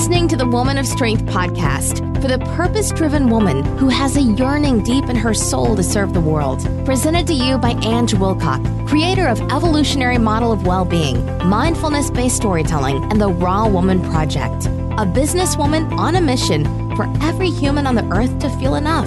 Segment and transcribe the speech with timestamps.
[0.00, 4.22] listening to the Woman of Strength podcast for the purpose driven woman who has a
[4.22, 6.64] yearning deep in her soul to serve the world.
[6.86, 13.04] Presented to you by Ange Wilcock, creator of Evolutionary Model of Well-Being, Mindfulness Based Storytelling,
[13.12, 14.68] and the Raw Woman Project.
[14.96, 16.64] A businesswoman on a mission
[16.96, 19.06] for every human on the earth to feel enough.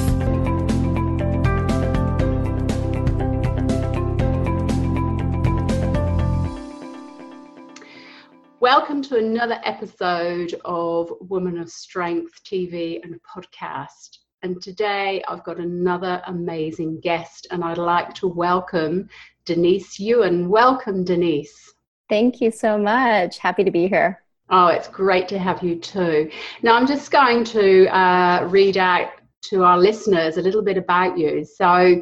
[8.64, 14.20] Welcome to another episode of Woman of Strength TV and podcast.
[14.42, 19.10] And today I've got another amazing guest, and I'd like to welcome
[19.44, 20.48] Denise Ewan.
[20.48, 21.74] Welcome, Denise.
[22.08, 23.38] Thank you so much.
[23.38, 24.24] Happy to be here.
[24.50, 26.32] Oh, it's great to have you too.
[26.62, 29.10] Now, I'm just going to uh, read out
[29.50, 31.44] to our listeners a little bit about you.
[31.44, 32.02] So,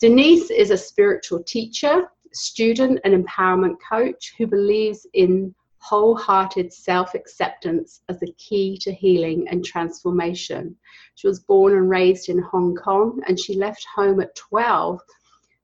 [0.00, 8.00] Denise is a spiritual teacher, student, and empowerment coach who believes in wholehearted self acceptance
[8.08, 10.74] as the key to healing and transformation.
[11.14, 15.00] She was born and raised in Hong Kong and she left home at 12.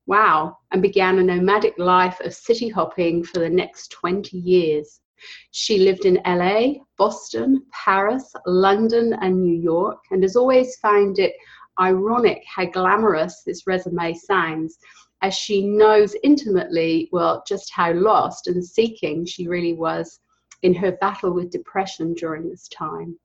[0.06, 5.00] Wow, and began a nomadic life of city hopping for the next 20 years.
[5.52, 11.32] She lived in LA, Boston, Paris, London, and New York, and has always found it
[11.78, 14.78] ironic how glamorous this resume sounds
[15.22, 20.20] as she knows intimately, well, just how lost and seeking she really was
[20.62, 23.18] in her battle with depression during this time.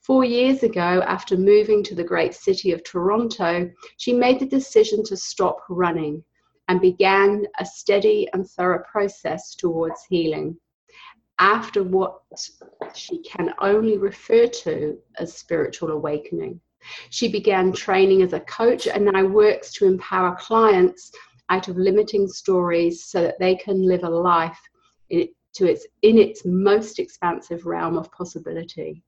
[0.00, 5.02] Four years ago, after moving to the great city of Toronto, she made the decision
[5.04, 6.22] to stop running
[6.68, 10.56] and began a steady and thorough process towards healing.
[11.38, 12.20] After what
[12.94, 16.60] she can only refer to as spiritual awakening.
[17.10, 21.12] She began training as a coach and now works to empower clients
[21.48, 24.58] out of limiting stories so that they can live a life
[25.10, 29.02] in, to its, in its most expansive realm of possibility.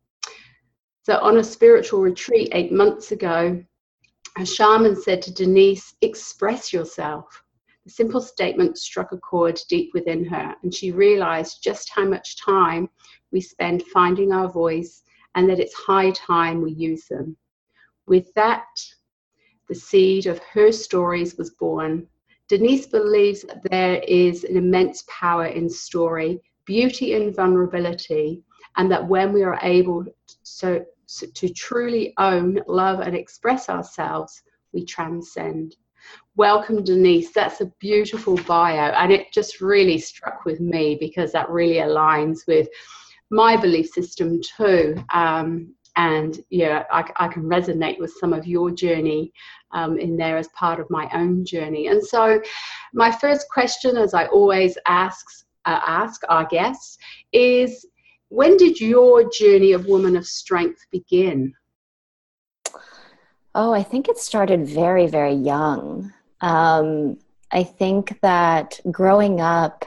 [1.03, 3.63] So, on a spiritual retreat eight months ago,
[4.37, 7.25] a shaman said to Denise, Express yourself.
[7.85, 12.39] The simple statement struck a chord deep within her, and she realized just how much
[12.41, 12.91] time
[13.33, 15.03] we spend finding our voice
[15.35, 17.37] and that it's high time we use them.
[18.09, 18.67] With that,
[19.69, 22.07] the seed of her stories was born.
[22.49, 28.43] Denise believes that there is an immense power in story, beauty in vulnerability,
[28.79, 30.07] and that when we are able
[30.43, 30.85] so
[31.35, 34.43] to truly own, love, and express ourselves,
[34.73, 35.77] we transcend.
[36.37, 37.33] Welcome, Denise.
[37.33, 42.47] That's a beautiful bio, and it just really struck with me because that really aligns
[42.47, 42.69] with
[43.31, 44.97] my belief system too.
[45.13, 49.33] Um, and yeah, I, I, can resonate with some of your journey
[49.73, 51.89] um, in there as part of my own journey.
[51.89, 52.41] And so,
[52.95, 55.27] my first question, as I always ask,
[55.65, 56.99] uh, ask our guests,
[57.33, 57.85] is
[58.29, 61.53] when did your journey of woman of strength begin?
[63.57, 66.13] Oh, I think it started very, very young.
[66.41, 67.19] Um,
[67.51, 69.85] I think that growing up,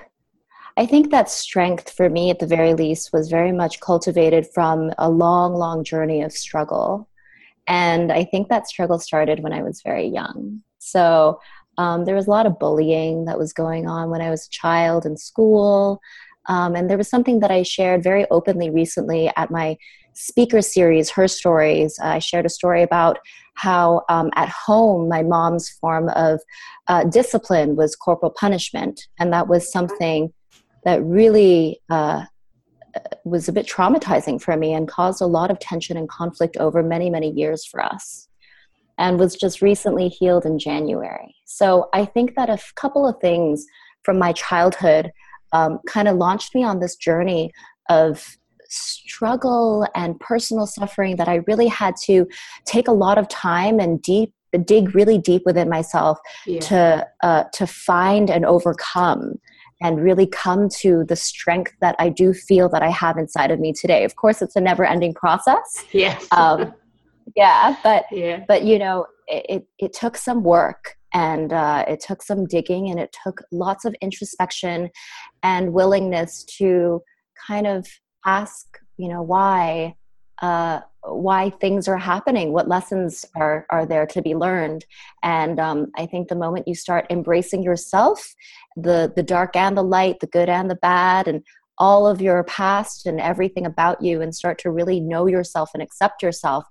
[0.78, 4.92] I think that strength for me, at the very least, was very much cultivated from
[4.98, 7.10] a long, long journey of struggle.
[7.68, 10.62] And I think that struggle started when I was very young.
[10.80, 11.40] So
[11.78, 14.50] um, there was a lot of bullying that was going on when I was a
[14.50, 16.02] child in school.
[16.48, 19.78] Um, and there was something that I shared very openly recently at my
[20.14, 21.98] speaker series, Her Stories.
[22.02, 23.20] I shared a story about
[23.56, 26.40] how um, at home my mom's form of
[26.88, 29.08] uh, discipline was corporal punishment.
[29.20, 30.34] And that was something
[30.84, 32.26] that really uh,
[33.24, 36.84] was a bit traumatizing for me and caused a lot of tension and conflict over
[36.84, 38.28] many, many years for us.
[38.98, 41.36] And was just recently healed in January.
[41.46, 43.66] So I think that a f- couple of things
[44.04, 45.12] from my childhood
[45.54, 47.52] um, kind of launched me on this journey
[47.90, 48.38] of
[48.70, 52.28] struggle and personal suffering that I really had to
[52.66, 54.34] take a lot of time and deep
[54.66, 56.60] dig really deep within myself yeah.
[56.60, 59.40] to uh, to find and overcome
[59.82, 63.60] and really come to the strength that I do feel that I have inside of
[63.60, 64.04] me today.
[64.04, 65.86] Of course, it's a never ending process.
[65.92, 66.28] Yes.
[66.42, 66.74] Um,
[67.36, 68.44] yeah, but yeah.
[68.48, 72.90] but you know, it, it, it took some work and uh, it took some digging
[72.90, 74.90] and it took lots of introspection
[75.44, 77.02] and willingness to
[77.48, 77.88] kind of
[78.26, 79.96] ask, you know, why
[80.42, 84.86] uh, why things are happening, what lessons are, are there to be learned.
[85.24, 88.36] And um, I think the moment you start embracing yourself,
[88.76, 91.44] the, the dark and the light, the good and the bad, and
[91.78, 95.82] all of your past and everything about you, and start to really know yourself and
[95.82, 96.66] accept yourself,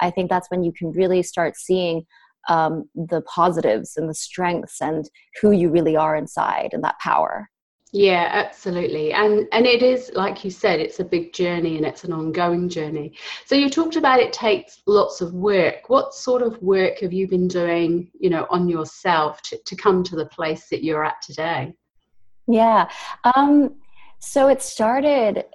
[0.00, 2.04] I think that's when you can really start seeing
[2.48, 5.08] um, the positives and the strengths and
[5.40, 7.48] who you really are inside and that power.
[7.96, 9.14] Yeah, absolutely.
[9.14, 12.68] And and it is like you said, it's a big journey and it's an ongoing
[12.68, 13.16] journey.
[13.46, 15.88] So you talked about it takes lots of work.
[15.88, 20.02] What sort of work have you been doing, you know, on yourself to, to come
[20.04, 21.72] to the place that you're at today?
[22.46, 22.90] Yeah.
[23.34, 23.76] Um,
[24.18, 25.46] so it started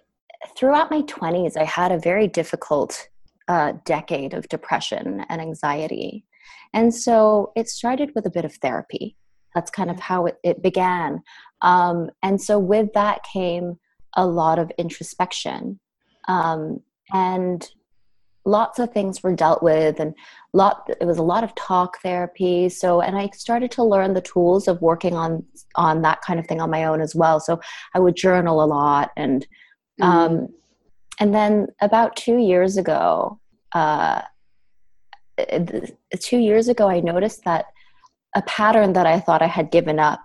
[0.58, 1.56] throughout my 20s.
[1.58, 3.08] I had a very difficult
[3.48, 6.26] uh, decade of depression and anxiety.
[6.74, 9.16] And so it started with a bit of therapy.
[9.54, 11.22] That's kind of how it, it began.
[11.62, 13.80] Um, and so with that came
[14.16, 15.80] a lot of introspection.
[16.28, 16.82] Um,
[17.14, 17.70] and
[18.46, 20.16] lots of things were dealt with and
[20.54, 24.22] lot it was a lot of talk therapy so and i started to learn the
[24.22, 25.46] tools of working on
[25.76, 27.60] on that kind of thing on my own as well so
[27.94, 29.46] i would journal a lot and
[30.02, 30.04] mm-hmm.
[30.04, 30.48] um
[31.20, 33.40] and then about two years ago
[33.74, 34.22] uh
[36.20, 37.66] two years ago i noticed that
[38.36, 40.22] a pattern that i thought i had given up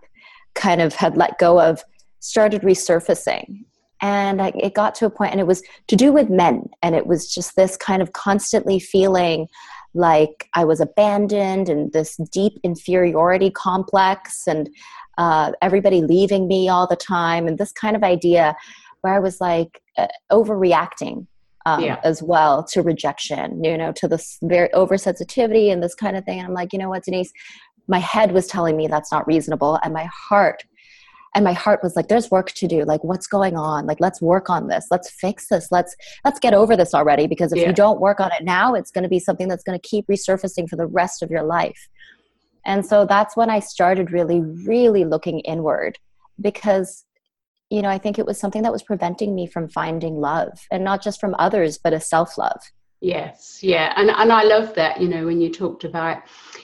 [0.57, 1.85] kind of had let go of
[2.21, 3.65] started resurfacing.
[4.03, 6.69] And I, it got to a point and it was to do with men.
[6.83, 9.47] And it was just this kind of constantly feeling
[9.95, 14.69] like i was abandoned and this deep inferiority complex and
[15.17, 18.55] uh, everybody leaving me all the time and this kind of idea
[19.01, 21.27] where i was like uh, overreacting
[21.65, 21.99] um, yeah.
[22.05, 26.41] as well to rejection you know to this very oversensitivity and this kind of thing.
[26.41, 27.33] And i'm like you know what denise
[27.89, 30.65] my head was telling me that's not reasonable and my heart
[31.35, 32.85] and my heart was like there's work to do.
[32.85, 33.87] Like what's going on?
[33.87, 34.87] Like let's work on this.
[34.91, 35.69] Let's fix this.
[35.71, 35.95] Let's
[36.25, 37.67] let's get over this already because if yeah.
[37.67, 40.07] you don't work on it now it's going to be something that's going to keep
[40.07, 41.89] resurfacing for the rest of your life.
[42.65, 45.99] And so that's when i started really really looking inward
[46.41, 47.05] because
[47.71, 50.83] you know i think it was something that was preventing me from finding love and
[50.83, 52.61] not just from others but a self love
[53.01, 55.01] Yes, yeah, and and I love that.
[55.01, 56.23] You know, when you talked about,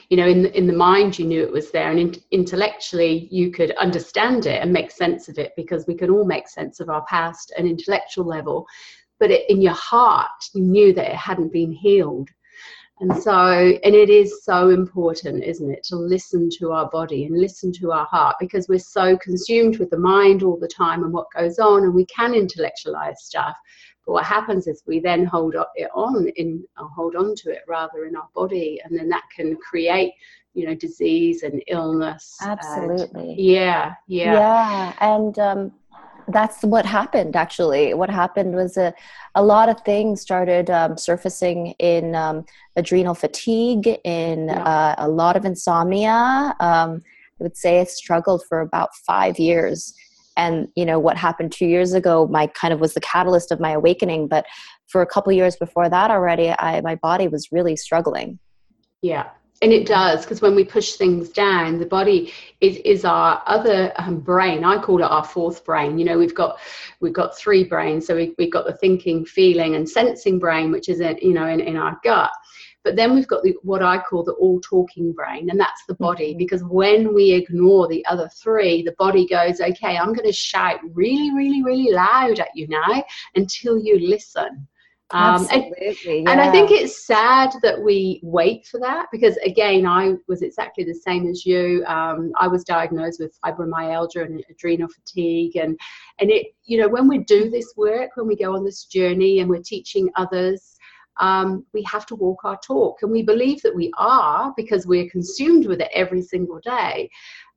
[0.09, 3.51] you know, in in the mind you knew it was there, and in, intellectually you
[3.51, 6.89] could understand it and make sense of it because we can all make sense of
[6.89, 8.67] our past and intellectual level,
[9.21, 12.31] but it, in your heart you knew that it hadn't been healed,
[13.01, 17.41] and so and it is so important, isn't it, to listen to our body and
[17.41, 21.13] listen to our heart because we're so consumed with the mind all the time and
[21.13, 23.57] what goes on, and we can intellectualize stuff
[24.07, 28.07] but what happens is we then hold it on in hold on to it rather
[28.07, 30.13] in our body, and then that can create
[30.55, 32.37] you know disease and illness.
[32.43, 33.31] Absolutely.
[33.31, 35.39] And yeah, yeah, yeah, and.
[35.39, 35.73] Um,
[36.29, 37.95] that's what happened actually.
[37.95, 38.95] What happened was a,
[39.35, 42.45] a lot of things started um, surfacing in um,
[42.77, 44.63] adrenal fatigue in yeah.
[44.63, 46.55] uh, a lot of insomnia.
[46.61, 47.03] Um,
[47.41, 49.95] i would say i struggled for about five years.
[50.37, 53.61] And you know what happened two years ago my kind of was the catalyst of
[53.61, 54.47] my awakening but
[54.89, 58.39] for a couple years before that already i my body was really struggling.
[59.03, 59.29] Yeah
[59.63, 63.93] and it does because when we push things down the body is, is our other
[63.97, 66.59] um, brain i call it our fourth brain you know we've got
[67.01, 70.89] we've got three brains so we, we've got the thinking feeling and sensing brain which
[70.89, 72.31] is in, you know in, in our gut
[72.85, 75.95] but then we've got the, what I call the all talking brain, and that's the
[75.95, 76.31] body.
[76.31, 76.39] Mm-hmm.
[76.39, 80.81] Because when we ignore the other three, the body goes, okay, I'm going to shout
[80.93, 83.05] really, really, really loud at you now
[83.37, 84.67] until you listen.
[85.13, 86.33] Um, Absolutely, and, yeah.
[86.33, 90.85] and, I think it's sad that we wait for that because, again, I was exactly
[90.85, 91.85] the same as you.
[91.87, 95.79] Um, I was diagnosed with fibromyalgia and adrenal fatigue, and
[96.19, 99.41] and it, you know, when we do this work, when we go on this journey,
[99.41, 100.73] and we're teaching others
[101.19, 103.03] um, we have to walk our talk.
[103.03, 107.11] And we believe that we are because we're consumed with it every single day.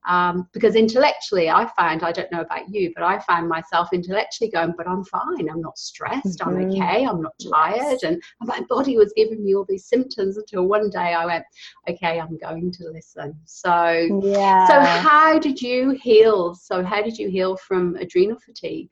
[0.06, 4.50] Um, because intellectually, I find, I don't know about you, but I find myself intellectually
[4.50, 5.50] going, but I'm fine.
[5.50, 6.38] I'm not stressed.
[6.38, 6.48] Mm-hmm.
[6.48, 7.04] I'm okay.
[7.04, 7.98] I'm not tired.
[8.04, 11.44] And, and my body was giving me all these symptoms until one day I went,
[11.88, 13.34] okay, I'm going to listen.
[13.44, 14.68] So, yeah.
[14.68, 16.54] so how did you heal?
[16.54, 18.90] So, how did you heal from adrenal fatigue?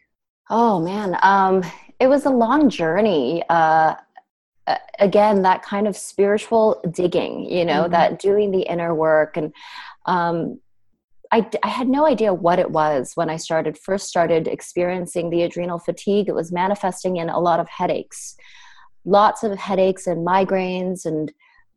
[0.50, 1.62] Oh man, um,
[2.00, 3.42] it was a long journey.
[3.48, 3.94] Uh,
[4.98, 7.92] again that kind of spiritual digging you know mm-hmm.
[7.92, 9.52] that doing the inner work and
[10.06, 10.58] um,
[11.34, 15.42] I, I had no idea what it was when i started first started experiencing the
[15.42, 16.28] adrenal fatigue.
[16.28, 18.36] It was manifesting in a lot of headaches.
[19.04, 21.32] Lots of headaches and migraines and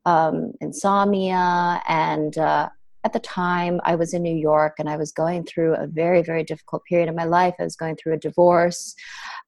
[0.06, 1.82] um, insomnia.
[1.88, 2.70] And uh,
[3.04, 6.22] at the time i was in new york and i was going through a very
[6.22, 7.56] very difficult period in my life.
[7.60, 8.94] I was going through a divorce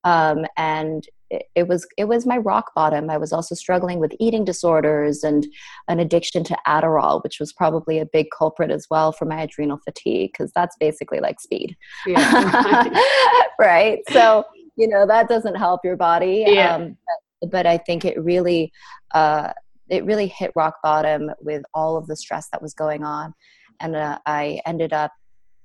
[0.04, 3.10] um, and it, was it was my rock bottom.
[3.10, 5.48] I was also struggling with eating disorders and
[5.88, 9.80] an addiction to Adderall, which was probably a big culprit as well for my adrenal
[9.84, 12.90] fatigue because that's basically like speed, yeah.
[13.60, 14.00] right?
[14.10, 14.44] So
[14.76, 16.46] you know that doesn't help your body.
[16.48, 16.76] Yeah.
[16.76, 16.98] Um,
[17.42, 18.72] but, but, I think it really
[19.14, 19.54] uh,
[19.90, 23.34] it really hit rock bottom with all of the stress that was going on,
[23.80, 25.12] and uh, I ended up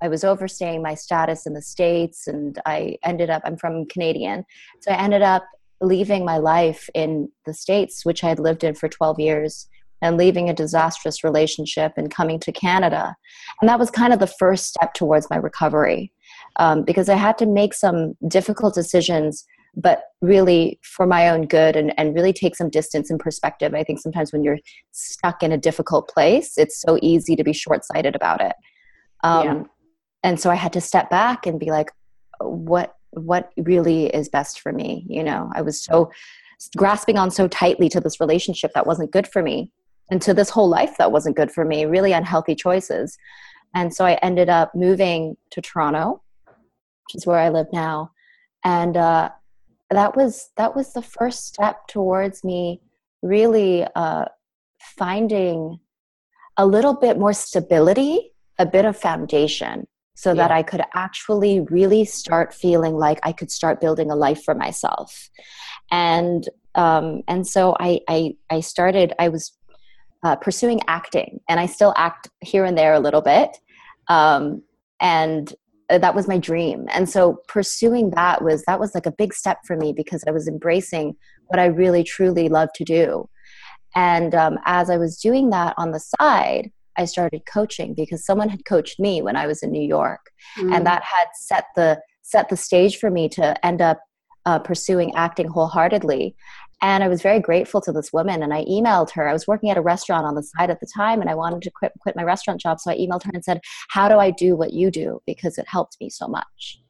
[0.03, 4.45] I was overstaying my status in the States and I ended up, I'm from Canadian.
[4.81, 5.45] So I ended up
[5.81, 9.69] leaving my life in the States, which I had lived in for 12 years,
[10.03, 13.17] and leaving a disastrous relationship and coming to Canada.
[13.61, 16.13] And that was kind of the first step towards my recovery
[16.57, 19.45] um, because I had to make some difficult decisions
[19.77, 23.75] but really for my own good and, and really take some distance and perspective.
[23.75, 24.59] I think sometimes when you're
[24.93, 28.55] stuck in a difficult place, it's so easy to be short sighted about it.
[29.23, 29.63] Um, yeah.
[30.25, 31.93] And so I had to step back and be like,
[32.41, 35.07] what what really is best for me?
[35.09, 36.11] You know, I was so
[36.77, 39.71] grasping on so tightly to this relationship that wasn't good for me
[40.11, 43.17] and to this whole life that wasn't good for me, really unhealthy choices.
[43.75, 48.11] And so I ended up moving to Toronto, which is where I live now.
[48.65, 49.31] And uh,
[49.91, 52.81] that was that was the first step towards me
[53.23, 54.25] really uh,
[54.81, 55.79] finding
[56.57, 60.43] a little bit more stability, a bit of foundation so yeah.
[60.43, 64.55] that I could actually really start feeling like I could start building a life for
[64.55, 65.31] myself.
[65.91, 69.13] And um, and so I, I I started.
[69.19, 69.57] I was
[70.25, 73.57] uh, pursuing acting, and I still act here and there a little bit.
[74.09, 74.63] Um,
[75.01, 75.53] and
[75.91, 79.35] uh, that was my dream and so pursuing that was that was like a big
[79.35, 81.15] step for me because i was embracing
[81.49, 83.29] what i really truly love to do
[83.95, 88.49] and um, as i was doing that on the side I started coaching because someone
[88.49, 90.21] had coached me when I was in New York,
[90.59, 90.75] mm.
[90.75, 94.01] and that had set the set the stage for me to end up
[94.47, 96.35] uh, pursuing acting wholeheartedly.
[96.83, 99.29] And I was very grateful to this woman, and I emailed her.
[99.29, 101.63] I was working at a restaurant on the side at the time, and I wanted
[101.63, 102.81] to quit quit my restaurant job.
[102.81, 105.21] So I emailed her and said, "How do I do what you do?
[105.27, 106.81] Because it helped me so much."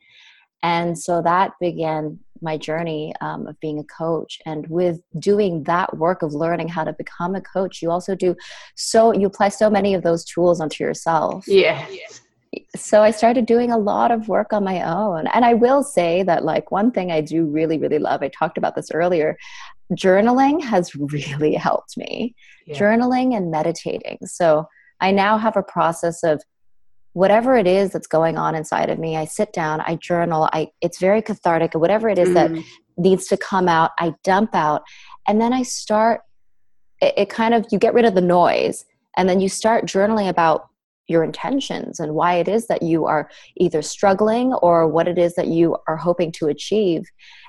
[0.63, 4.41] And so that began my journey um, of being a coach.
[4.47, 8.37] And with doing that work of learning how to become a coach, you also do
[8.77, 11.49] so, you apply so many of those tools onto yourself.
[11.49, 11.85] Yeah.
[12.77, 15.27] So I started doing a lot of work on my own.
[15.29, 18.59] And I will say that, like, one thing I do really, really love, I talked
[18.59, 19.37] about this earlier,
[19.93, 22.35] journaling has really helped me.
[22.67, 22.79] Yeah.
[22.79, 24.19] Journaling and meditating.
[24.27, 24.69] So
[25.01, 26.43] I now have a process of
[27.15, 30.69] whatever it is that's going on inside of me i sit down i journal i
[30.83, 32.35] it's very cathartic whatever it is mm.
[32.35, 32.65] that
[32.99, 34.83] needs to come out i dump out
[35.27, 36.21] and then i start
[37.01, 38.85] it, it, kind of you get rid of the noise
[39.17, 40.69] and then you start journaling about
[41.07, 45.35] your intentions and why it is that you are either struggling or what it is
[45.35, 47.05] that you are hoping to achieve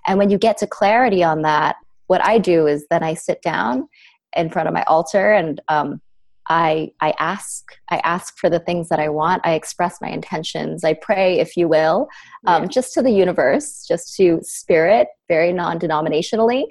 [0.07, 1.75] and when you get to clarity on that
[2.07, 3.87] what i do is then i sit down
[4.35, 6.01] in front of my altar and um,
[6.47, 9.45] I I ask I ask for the things that I want.
[9.45, 10.83] I express my intentions.
[10.83, 12.07] I pray, if you will,
[12.45, 12.69] um, yeah.
[12.69, 16.65] just to the universe, just to spirit, very non-denominationally,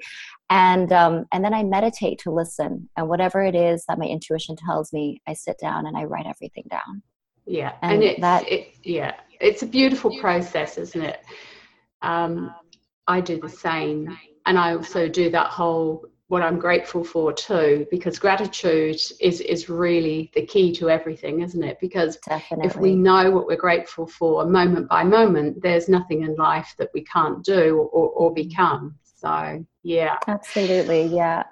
[0.49, 2.89] and um, and then I meditate to listen.
[2.95, 6.25] And whatever it is that my intuition tells me, I sit down and I write
[6.25, 7.03] everything down.
[7.45, 11.19] Yeah, and, and it's, that it, yeah, it's a beautiful process, isn't it?
[12.01, 12.53] Um,
[13.07, 17.85] I do the same, and I also do that whole what I'm grateful for too,
[17.91, 21.77] because gratitude is is really the key to everything, isn't it?
[21.79, 22.67] Because Definitely.
[22.67, 26.89] if we know what we're grateful for moment by moment, there's nothing in life that
[26.93, 28.47] we can't do or, or mm-hmm.
[28.47, 28.95] become.
[29.03, 30.17] So yeah.
[30.27, 31.43] Absolutely, yeah.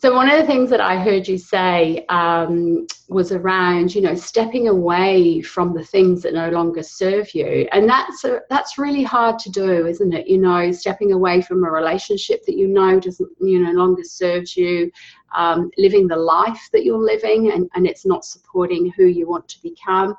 [0.00, 4.14] So one of the things that I heard you say um, was around, you know,
[4.14, 9.02] stepping away from the things that no longer serve you, and that's a, that's really
[9.02, 10.28] hard to do, isn't it?
[10.28, 14.04] You know, stepping away from a relationship that you know doesn't, you know, no longer
[14.04, 14.92] serves you,
[15.34, 19.48] um, living the life that you're living, and, and it's not supporting who you want
[19.48, 20.14] to become.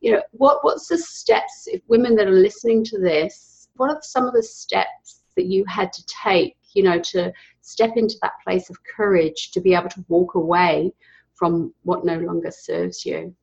[0.00, 1.68] You know, what what's the steps?
[1.68, 5.64] If women that are listening to this, what are some of the steps that you
[5.66, 7.32] had to take, you know, to
[7.70, 10.92] step into that place of courage to be able to walk away
[11.34, 13.34] from what no longer serves you?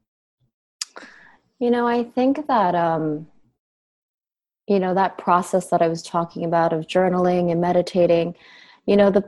[1.60, 3.28] You know, I think that, um,
[4.68, 8.36] you know, that process that I was talking about of journaling and meditating,
[8.86, 9.24] you know, the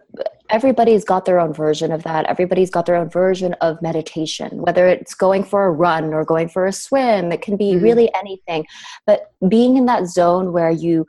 [0.50, 2.26] everybody's got their own version of that.
[2.26, 6.50] Everybody's got their own version of meditation, whether it's going for a run or going
[6.50, 7.32] for a swim.
[7.32, 7.84] It can be mm-hmm.
[7.84, 8.66] really anything.
[9.06, 11.08] But being in that zone where you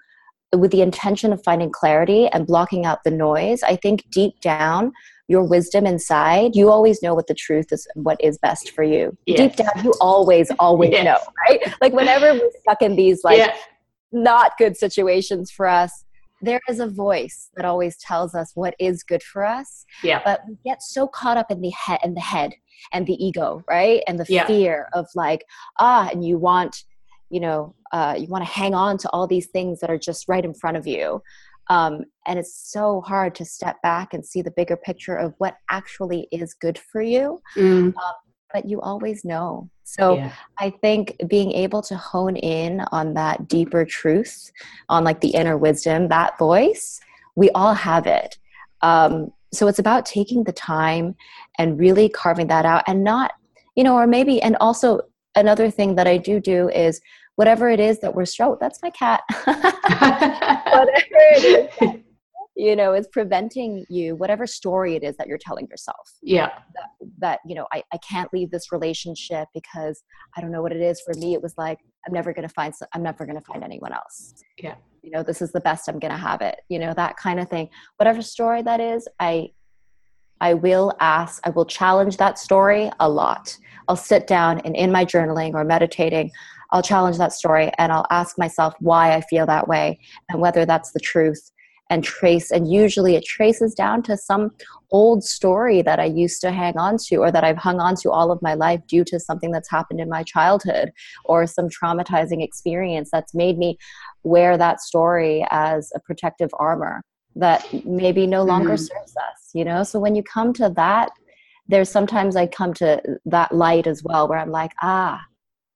[0.56, 4.92] with the intention of finding clarity and blocking out the noise, I think deep down,
[5.28, 8.82] your wisdom inside, you always know what the truth is, and what is best for
[8.82, 9.16] you.
[9.26, 9.38] Yes.
[9.38, 11.04] Deep down, you always, always yes.
[11.04, 11.74] know, right?
[11.80, 13.54] Like whenever we're stuck in these like yeah.
[14.10, 16.04] not good situations for us,
[16.42, 19.84] there is a voice that always tells us what is good for us.
[20.02, 20.20] Yeah.
[20.24, 22.54] But we get so caught up in the head in the head
[22.92, 24.02] and the ego, right?
[24.08, 24.46] And the yeah.
[24.46, 25.44] fear of like,
[25.78, 26.84] ah, and you want
[27.30, 30.28] you know uh, you want to hang on to all these things that are just
[30.28, 31.22] right in front of you
[31.68, 35.56] um, and it's so hard to step back and see the bigger picture of what
[35.70, 37.86] actually is good for you mm.
[37.86, 38.14] um,
[38.52, 39.68] but you always know.
[39.84, 40.32] So yeah.
[40.58, 44.50] I think being able to hone in on that deeper truth,
[44.88, 47.00] on like the inner wisdom, that voice,
[47.34, 48.38] we all have it.
[48.82, 51.16] Um, so it's about taking the time
[51.58, 53.32] and really carving that out and not,
[53.74, 55.00] you know, or maybe, and also
[55.34, 57.00] another thing that I do do is
[57.36, 59.22] whatever it is that we're stroke, oh, that's my cat.
[59.44, 60.88] whatever
[61.32, 62.00] it is
[62.60, 66.12] you know is preventing you whatever story it is that you're telling yourself.
[66.22, 66.50] Yeah.
[66.74, 70.02] That, that you know I, I can't leave this relationship because
[70.36, 71.00] i don't know what it is.
[71.00, 73.64] For me it was like i'm never going to find i'm never going to find
[73.64, 74.34] anyone else.
[74.58, 74.74] Yeah.
[75.02, 77.40] You know this is the best i'm going to have it you know that kind
[77.40, 77.70] of thing.
[77.96, 79.50] Whatever story that is i
[80.40, 83.56] i will ask i will challenge that story a lot.
[83.88, 86.30] I'll sit down and in my journaling or meditating
[86.72, 90.64] I'll challenge that story and I'll ask myself why I feel that way and whether
[90.64, 91.50] that's the truth
[91.90, 94.52] and trace and usually it traces down to some
[94.92, 98.10] old story that i used to hang on to or that i've hung on to
[98.10, 100.90] all of my life due to something that's happened in my childhood
[101.24, 103.76] or some traumatizing experience that's made me
[104.22, 107.02] wear that story as a protective armor
[107.36, 108.78] that maybe no longer mm.
[108.78, 111.10] serves us you know so when you come to that
[111.68, 115.20] there's sometimes i come to that light as well where i'm like ah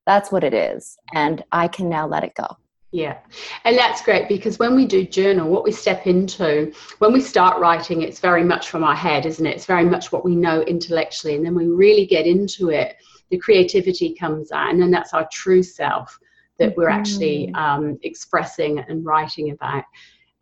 [0.06, 2.46] that's what it is and i can now let it go
[2.94, 3.18] yeah,
[3.64, 7.58] and that's great because when we do journal, what we step into, when we start
[7.60, 9.56] writing, it's very much from our head, isn't it?
[9.56, 11.34] It's very much what we know intellectually.
[11.34, 12.94] And then we really get into it,
[13.32, 16.16] the creativity comes out, and then that's our true self
[16.60, 17.56] that we're actually mm-hmm.
[17.56, 19.82] um, expressing and writing about.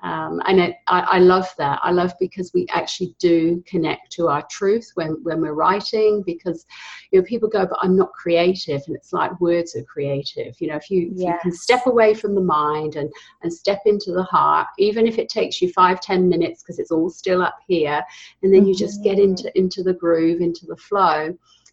[0.02, 1.78] Um, and it, I, I, love that.
[1.82, 6.66] I love because we actually do connect to our truth when, when we're writing because
[7.12, 10.60] you know people go, but I'm not creative, and it's like words are creative.
[10.60, 11.20] You know, if you, yes.
[11.20, 15.06] if you can step away from the mind and and step into the heart, even
[15.06, 18.02] if it takes you five ten minutes because it's all still up here,
[18.42, 18.70] and then mm-hmm.
[18.70, 19.30] you just get mm-hmm.
[19.30, 21.32] into into the groove, into the flow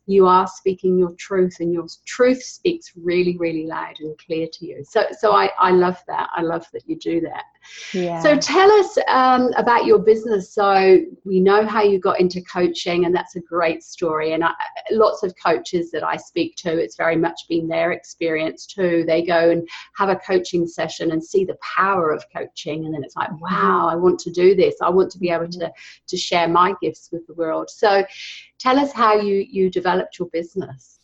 [0.09, 4.65] you are speaking your truth and your truth speaks really really loud and clear to
[4.65, 4.83] you.
[4.83, 6.29] So so i i love that.
[6.35, 7.43] I love that you do that.
[7.93, 8.19] Yeah.
[8.23, 10.51] so tell us um, about your business.
[10.51, 14.33] So we know how you got into coaching and that's a great story.
[14.33, 14.53] And I,
[14.91, 19.03] lots of coaches that i speak to it's very much been their experience too.
[19.05, 22.85] They go and have a coaching session and see the power of coaching.
[22.85, 24.75] And then it's like wow i want to do this.
[24.81, 26.05] I want to be able to mm-hmm.
[26.07, 27.69] to share my gifts with the world.
[27.69, 28.03] So
[28.59, 30.99] Tell us how you you developed your business.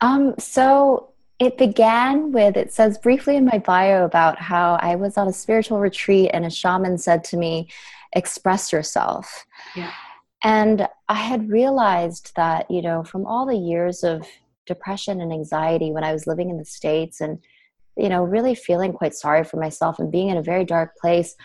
[0.00, 5.16] Um, so it began with it says briefly in my bio about how I was
[5.16, 7.68] on a spiritual retreat and a shaman said to me,
[8.12, 9.92] "Express yourself." Yeah.
[10.42, 14.26] And I had realized that you know from all the years of
[14.66, 17.38] depression and anxiety when I was living in the states and
[17.96, 21.36] you know really feeling quite sorry for myself and being in a very dark place,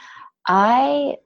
[0.48, 1.18] I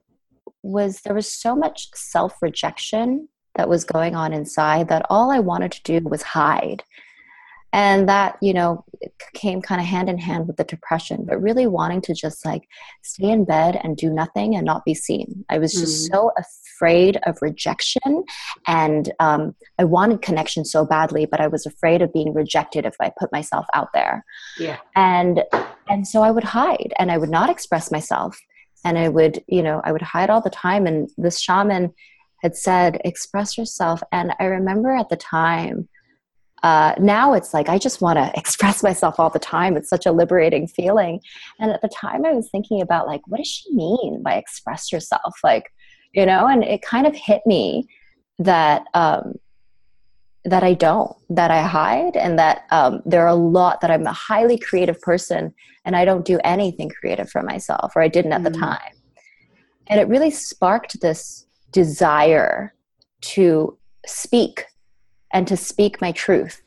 [0.61, 5.39] was there was so much self rejection that was going on inside that all I
[5.39, 6.83] wanted to do was hide.
[7.75, 8.85] And that, you know,
[9.33, 12.67] came kind of hand in hand with the depression, but really wanting to just like
[13.01, 15.43] stay in bed and do nothing and not be seen.
[15.49, 16.13] I was just mm.
[16.13, 18.25] so afraid of rejection.
[18.67, 22.95] And um, I wanted connection so badly, but I was afraid of being rejected if
[22.99, 24.23] I put myself out there.
[24.59, 24.77] Yeah.
[24.95, 25.43] And,
[25.89, 28.39] and so I would hide and I would not express myself.
[28.85, 30.85] And I would, you know, I would hide all the time.
[30.85, 31.91] And this shaman,
[32.43, 34.03] had said, express yourself.
[34.11, 35.87] And I remember at the time,
[36.61, 39.75] uh, now it's like I just want to express myself all the time.
[39.75, 41.21] It's such a liberating feeling.
[41.59, 44.91] And at the time, I was thinking about like, what does she mean by express
[44.91, 45.33] yourself?
[45.43, 45.73] Like,
[46.13, 47.87] you know, and it kind of hit me
[48.39, 49.35] that um,
[50.45, 54.05] that I don't, that I hide, and that um, there are a lot that I'm
[54.05, 55.53] a highly creative person,
[55.85, 58.51] and I don't do anything creative for myself, or I didn't at mm.
[58.51, 58.93] the time.
[59.87, 62.73] And it really sparked this desire
[63.21, 64.65] to speak
[65.33, 66.61] and to speak my truth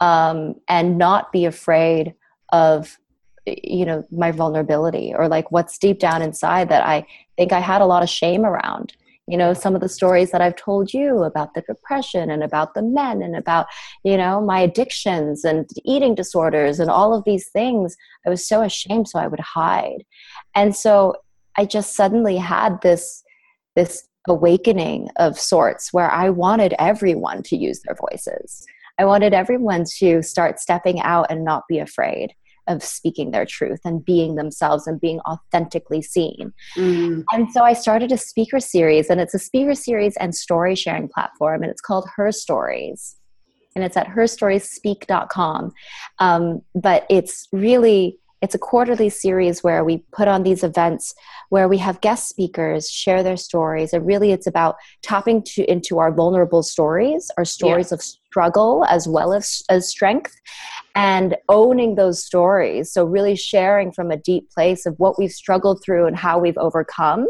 [0.00, 2.14] um, and not be afraid
[2.52, 2.98] of
[3.46, 7.04] you know my vulnerability or like what's deep down inside that i
[7.36, 8.94] think i had a lot of shame around.
[9.26, 12.74] You know some of the stories that i've told you about the depression and about
[12.74, 13.66] the men and about
[14.02, 18.62] you know my addictions and eating disorders and all of these things i was so
[18.62, 20.04] ashamed so i would hide.
[20.54, 21.16] And so
[21.56, 23.22] i just suddenly had this
[23.76, 28.66] this awakening of sorts where I wanted everyone to use their voices.
[28.98, 32.34] I wanted everyone to start stepping out and not be afraid
[32.66, 36.52] of speaking their truth and being themselves and being authentically seen.
[36.76, 37.24] Mm.
[37.32, 41.08] And so I started a speaker series, and it's a speaker series and story sharing
[41.08, 43.16] platform, and it's called Her Stories.
[43.76, 45.72] And it's at herstoriesspeak.com.
[46.20, 51.14] Um, but it's really it's a quarterly series where we put on these events
[51.48, 55.98] where we have guest speakers share their stories and really it's about tapping to into
[55.98, 57.94] our vulnerable stories our stories yeah.
[57.94, 60.34] of struggle as well as as strength
[60.94, 65.82] and owning those stories so really sharing from a deep place of what we've struggled
[65.82, 67.26] through and how we've overcome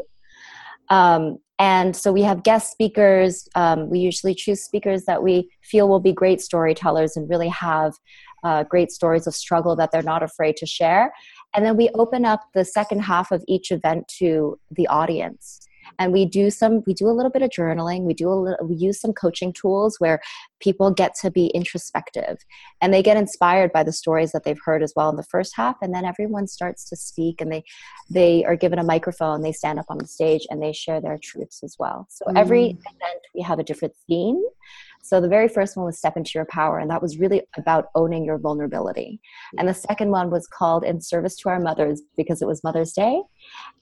[0.90, 3.48] um, and so we have guest speakers.
[3.54, 7.94] Um, we usually choose speakers that we feel will be great storytellers and really have
[8.44, 11.12] uh, great stories of struggle that they're not afraid to share.
[11.54, 15.60] And then we open up the second half of each event to the audience.
[15.98, 18.02] And we do some we do a little bit of journaling.
[18.02, 20.20] We do a little we use some coaching tools where
[20.58, 22.38] people get to be introspective
[22.80, 25.52] and they get inspired by the stories that they've heard as well in the first
[25.54, 25.76] half.
[25.82, 27.64] And then everyone starts to speak and they
[28.10, 31.18] they are given a microphone they stand up on the stage and they share their
[31.18, 32.06] truths as well.
[32.10, 32.38] So mm.
[32.38, 34.42] every event we have a different theme
[35.04, 37.88] so the very first one was Step into Your Power, and that was really about
[37.94, 39.20] owning your vulnerability.
[39.58, 42.92] And the second one was called In Service to Our Mothers because it was Mother's
[42.92, 43.20] Day.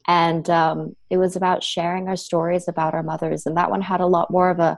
[0.09, 3.47] And um, it was about sharing our stories about our mothers.
[3.47, 4.77] And that one had a lot more of a,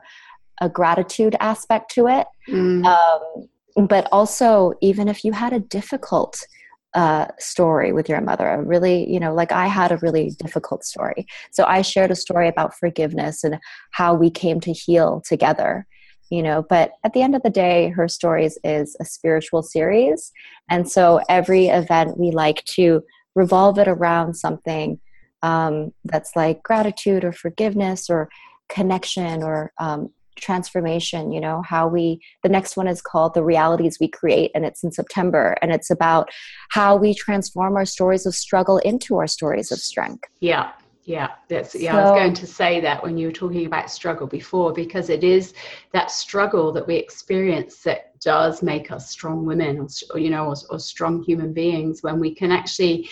[0.61, 2.27] a gratitude aspect to it.
[2.47, 2.85] Mm.
[2.85, 6.47] Um, but also, even if you had a difficult
[6.93, 10.85] uh, story with your mother, a really, you know, like I had a really difficult
[10.85, 11.27] story.
[11.53, 13.59] So I shared a story about forgiveness and
[13.93, 15.87] how we came to heal together
[16.31, 20.33] you know but at the end of the day her stories is a spiritual series.
[20.71, 23.03] And so every event we like to
[23.35, 25.01] revolve it around something
[25.43, 28.29] um, that's like gratitude or forgiveness or
[28.69, 33.99] connection or um, transformation you know how we the next one is called the realities
[34.01, 36.29] we create and it's in september and it's about
[36.71, 40.25] how we transform our stories of struggle into our stories of strength.
[40.41, 40.73] Yeah
[41.05, 41.93] yeah, that's yeah.
[41.93, 45.11] So, I was going to say that when you were talking about struggle before, because
[45.11, 45.53] it is
[45.93, 50.55] that struggle that we experience that does make us strong women, or, you know, or,
[50.71, 53.09] or strong human beings when we can actually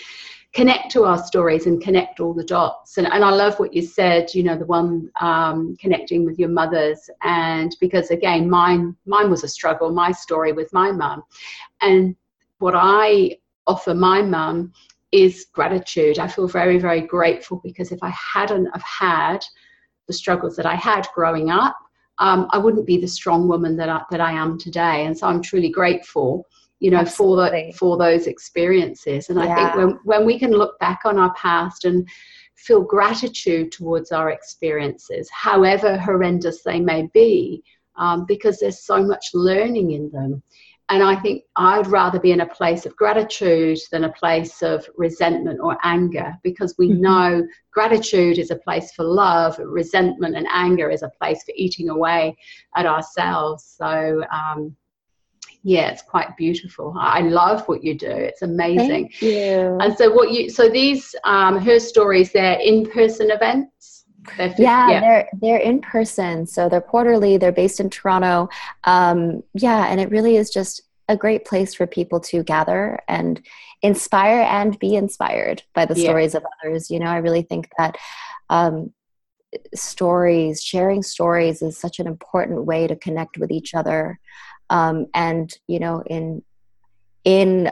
[0.53, 2.97] connect to our stories and connect all the dots.
[2.97, 6.49] And, and I love what you said, you know, the one um, connecting with your
[6.49, 7.09] mothers.
[7.23, 11.23] And because again, mine, mine was a struggle, my story with my mum.
[11.81, 12.15] And
[12.59, 14.73] what I offer my mum
[15.13, 16.17] is gratitude.
[16.17, 19.45] I feel very, very grateful because if I hadn't have had
[20.07, 21.77] the struggles that I had growing up,
[22.17, 25.05] um, I wouldn't be the strong woman that I, that I am today.
[25.05, 26.47] And so I'm truly grateful,
[26.79, 27.71] you know, Absolutely.
[27.71, 29.29] for the, for those experiences.
[29.29, 29.45] And yeah.
[29.45, 32.07] I think when when we can look back on our past and
[32.55, 37.63] feel gratitude towards our experiences, however horrendous they may be,
[37.97, 40.41] um, because there's so much learning in them.
[40.89, 44.87] And I think I'd rather be in a place of gratitude than a place of
[44.97, 47.01] resentment or anger because we mm-hmm.
[47.01, 51.89] know gratitude is a place for love, resentment and anger is a place for eating
[51.89, 52.35] away
[52.75, 53.75] at ourselves.
[53.77, 54.75] So, um,
[55.63, 56.93] yeah, it's quite beautiful.
[56.99, 58.11] I love what you do.
[58.11, 59.11] It's amazing.
[59.79, 64.02] And so, what you so these um, her stories, they're in-person events.
[64.37, 67.37] They're, yeah, yeah, they're they're in person, so they're quarterly.
[67.37, 68.49] They're based in Toronto.
[68.83, 73.41] Um, yeah, and it really is just a great place for people to gather and
[73.81, 76.03] inspire and be inspired by the yeah.
[76.03, 76.89] stories of others.
[76.89, 77.97] You know, I really think that
[78.49, 78.93] um,
[79.75, 84.19] stories, sharing stories, is such an important way to connect with each other.
[84.69, 86.43] Um, and you know, in
[87.23, 87.71] in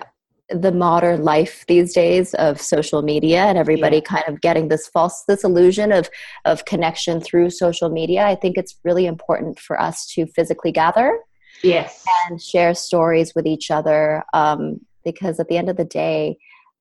[0.53, 4.01] the modern life these days of social media and everybody yeah.
[4.01, 6.09] kind of getting this false this illusion of
[6.45, 11.19] of connection through social media i think it's really important for us to physically gather
[11.63, 16.37] yes and share stories with each other um, because at the end of the day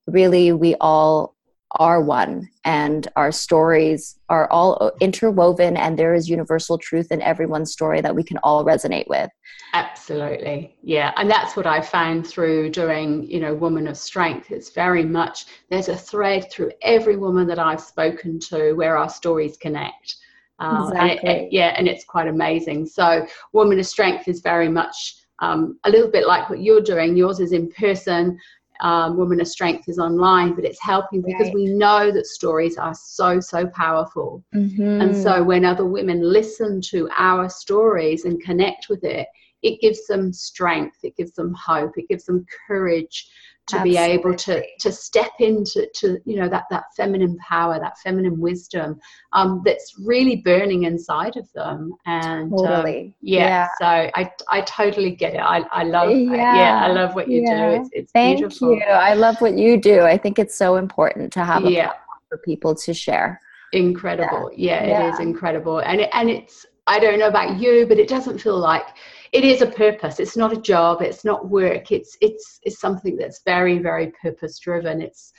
[0.06, 1.34] really we all
[1.72, 7.72] are one and our stories are all interwoven and there is universal truth in everyone's
[7.72, 9.30] story that we can all resonate with.
[9.72, 10.76] Absolutely.
[10.82, 14.50] Yeah and that's what i found through doing you know woman of strength.
[14.50, 19.08] It's very much there's a thread through every woman that i've spoken to where our
[19.08, 20.16] stories connect.
[20.58, 21.00] Um, exactly.
[21.00, 22.86] and it, it, yeah and it's quite amazing.
[22.86, 27.16] So woman of strength is very much um, a little bit like what you're doing.
[27.16, 28.38] Yours is in person
[28.82, 31.54] um, Women of Strength is online, but it's helping because right.
[31.54, 34.44] we know that stories are so, so powerful.
[34.54, 35.00] Mm-hmm.
[35.02, 39.26] And so when other women listen to our stories and connect with it,
[39.62, 43.28] it gives them strength, it gives them hope, it gives them courage
[43.70, 43.90] to Absolutely.
[43.90, 48.40] be able to to step into to you know that that feminine power that feminine
[48.40, 49.00] wisdom
[49.32, 53.00] um, that's really burning inside of them and um, totally.
[53.00, 56.56] um, yeah, yeah, so I I totally get it I, I love yeah.
[56.56, 57.70] yeah I love what you yeah.
[57.70, 58.74] do it's, it's thank beautiful.
[58.74, 61.92] you I love what you do I think it's so important to have a yeah.
[62.28, 63.40] for people to share
[63.72, 67.86] incredible yeah, yeah it is incredible and it, and it's I don't know about you
[67.86, 68.86] but it doesn't feel like
[69.32, 70.18] it is a purpose.
[70.18, 71.02] It's not a job.
[71.02, 71.92] It's not work.
[71.92, 75.32] It's it's it's something that's very very purpose driven it's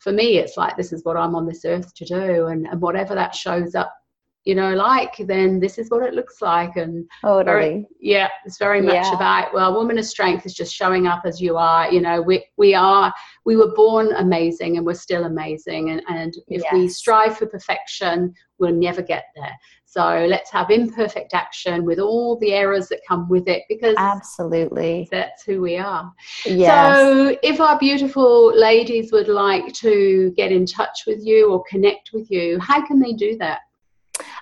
[0.00, 2.80] for me it's like this is what i'm on this earth to do and, and
[2.80, 3.94] whatever that shows up
[4.44, 7.44] you know like then this is what it looks like and totally.
[7.44, 9.14] very, yeah it's very much yeah.
[9.14, 12.44] about well woman of strength is just showing up as you are you know we
[12.56, 13.12] we are
[13.44, 16.72] we were born amazing and we're still amazing and and if yes.
[16.72, 19.54] we strive for perfection we'll never get there
[19.90, 25.08] so let's have imperfect action with all the errors that come with it because absolutely
[25.10, 26.12] that's who we are.
[26.46, 26.94] Yes.
[26.94, 32.10] So if our beautiful ladies would like to get in touch with you or connect
[32.14, 33.62] with you, how can they do that?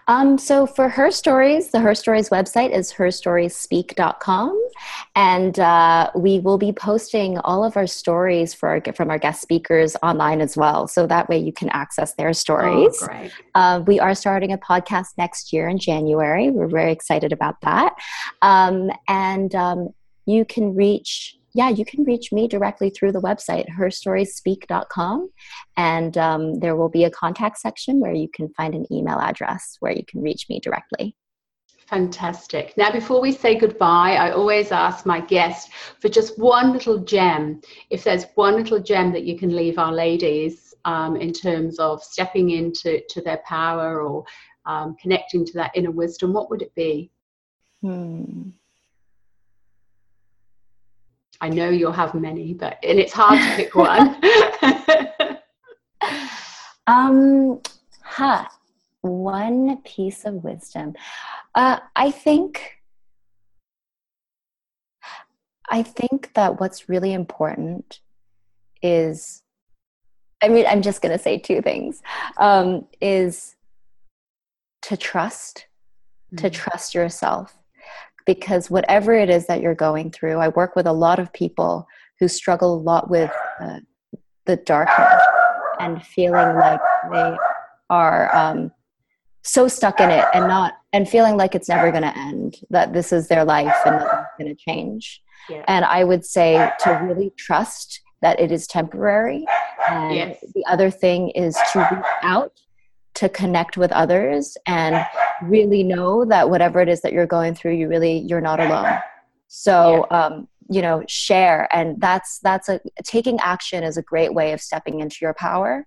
[0.06, 4.68] Um, so for Her Stories, the Her Stories website is herstoriesspeak.com.
[5.14, 9.42] And uh, we will be posting all of our stories for our, from our guest
[9.42, 10.88] speakers online as well.
[10.88, 12.98] So that way you can access their stories.
[13.02, 13.32] Oh, great.
[13.54, 16.50] Uh, we are starting a podcast next year in January.
[16.50, 17.94] We're very excited about that.
[18.42, 19.88] Um, and um,
[20.26, 25.28] you can reach yeah, you can reach me directly through the website, herstoriesspeak.com.
[25.76, 29.76] And um, there will be a contact section where you can find an email address
[29.80, 31.16] where you can reach me directly.
[31.88, 32.76] Fantastic.
[32.76, 37.60] Now, before we say goodbye, I always ask my guest for just one little gem.
[37.90, 42.04] If there's one little gem that you can leave our ladies um, in terms of
[42.04, 44.24] stepping into to their power or
[44.64, 47.10] um, connecting to that inner wisdom, what would it be?
[47.82, 48.50] Hmm.
[51.40, 54.20] I know you'll have many, but and it's hard to pick one.
[56.86, 57.60] um,
[58.02, 58.44] huh.
[59.02, 60.94] One piece of wisdom.
[61.54, 62.74] Uh, I think.
[65.70, 68.00] I think that what's really important
[68.80, 69.42] is,
[70.42, 72.00] I mean, I'm just going to say two things,
[72.38, 73.54] um, is
[74.82, 75.66] to trust,
[76.32, 76.36] mm-hmm.
[76.38, 77.58] to trust yourself
[78.28, 81.88] because whatever it is that you're going through, I work with a lot of people
[82.20, 83.78] who struggle a lot with uh,
[84.44, 85.22] the darkness
[85.80, 86.78] and feeling like
[87.10, 87.34] they
[87.88, 88.70] are um,
[89.42, 92.92] so stuck in it and not and feeling like it's never going to end that
[92.92, 95.64] this is their life and nothing's going to change yeah.
[95.68, 99.46] and i would say to really trust that it is temporary
[99.88, 100.44] and yes.
[100.54, 102.52] the other thing is to reach out
[103.18, 105.04] to connect with others and
[105.42, 108.98] really know that whatever it is that you're going through you really you're not alone.
[109.48, 111.68] So um, you know share.
[111.72, 115.84] And that's that's a taking action is a great way of stepping into your power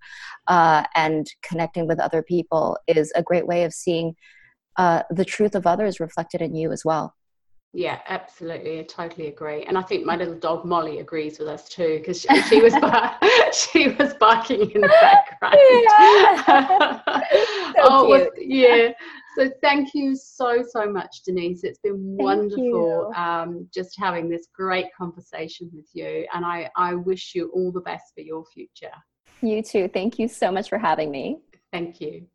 [0.47, 4.15] uh, and connecting with other people is a great way of seeing
[4.75, 7.15] uh, the truth of others reflected in you as well
[7.73, 8.79] yeah, absolutely.
[8.79, 9.63] I totally agree.
[9.63, 12.73] And I think my little dog Molly agrees with us too because she, she, was
[12.81, 13.17] bar-
[13.53, 15.55] she was barking in the background.
[15.83, 17.01] Yeah.
[17.07, 18.89] so oh, was, yeah.
[19.37, 21.63] So thank you so so much, Denise.
[21.63, 27.33] It's been wonderful um, just having this great conversation with you, and I I wish
[27.33, 28.91] you all the best for your future.
[29.41, 29.87] You too.
[29.87, 31.39] Thank you so much for having me.
[31.71, 32.27] Thank you.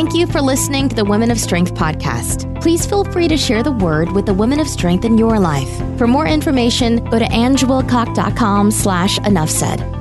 [0.00, 2.62] Thank you for listening to the Women of Strength podcast.
[2.62, 5.68] Please feel free to share the word with the women of strength in your life.
[5.98, 9.99] For more information, go to angewilcock.com slash enough said.